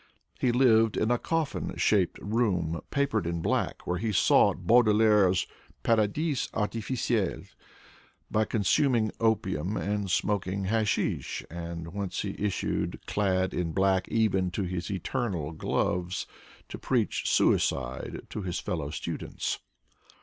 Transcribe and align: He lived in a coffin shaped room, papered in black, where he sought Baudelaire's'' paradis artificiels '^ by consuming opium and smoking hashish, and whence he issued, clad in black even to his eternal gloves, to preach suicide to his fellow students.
He 0.39 0.51
lived 0.51 0.97
in 0.97 1.11
a 1.11 1.19
coffin 1.19 1.75
shaped 1.77 2.17
room, 2.19 2.81
papered 2.89 3.27
in 3.27 3.39
black, 3.43 3.85
where 3.85 3.99
he 3.99 4.11
sought 4.11 4.65
Baudelaire's'' 4.65 5.45
paradis 5.83 6.47
artificiels 6.55 7.37
'^ 7.45 7.49
by 8.31 8.45
consuming 8.45 9.11
opium 9.19 9.77
and 9.77 10.09
smoking 10.09 10.63
hashish, 10.63 11.45
and 11.51 11.93
whence 11.93 12.21
he 12.23 12.33
issued, 12.39 12.99
clad 13.05 13.53
in 13.53 13.73
black 13.73 14.07
even 14.07 14.49
to 14.49 14.63
his 14.63 14.89
eternal 14.89 15.51
gloves, 15.51 16.25
to 16.67 16.79
preach 16.79 17.29
suicide 17.29 18.21
to 18.31 18.41
his 18.41 18.57
fellow 18.57 18.89
students. 18.89 19.59